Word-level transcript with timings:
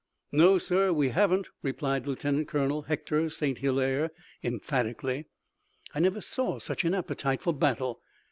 "No, 0.31 0.57
sir, 0.57 0.91
we 0.91 1.09
haven't," 1.09 1.45
replied 1.61 2.07
Lieutenant 2.07 2.47
Colonel 2.47 2.81
Hector 2.81 3.29
St. 3.29 3.59
Hilaire, 3.59 4.09
emphatically. 4.43 5.27
"I 5.93 5.99
never 5.99 6.21
saw 6.21 6.57
such 6.57 6.83
an 6.83 6.95
appetite 6.95 7.43
for 7.43 7.53
battle. 7.53 8.01